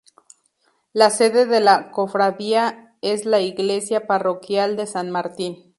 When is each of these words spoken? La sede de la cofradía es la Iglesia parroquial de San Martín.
La 0.93 1.11
sede 1.11 1.45
de 1.45 1.59
la 1.59 1.91
cofradía 1.91 2.97
es 3.03 3.25
la 3.27 3.39
Iglesia 3.39 4.07
parroquial 4.07 4.75
de 4.75 4.87
San 4.87 5.11
Martín. 5.11 5.69